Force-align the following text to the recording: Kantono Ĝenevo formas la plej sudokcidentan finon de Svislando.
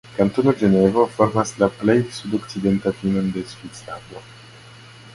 Kantono 0.17 0.53
Ĝenevo 0.61 1.03
formas 1.17 1.53
la 1.65 1.69
plej 1.83 1.97
sudokcidentan 2.17 2.99
finon 3.05 3.33
de 3.39 3.49
Svislando. 3.55 4.29